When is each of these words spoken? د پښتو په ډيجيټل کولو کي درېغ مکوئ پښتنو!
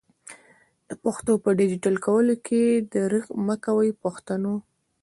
د 0.89 0.91
پښتو 1.03 1.33
په 1.43 1.49
ډيجيټل 1.59 1.95
کولو 2.05 2.33
کي 2.45 2.63
درېغ 2.93 3.25
مکوئ 3.47 3.89
پښتنو! 4.03 4.53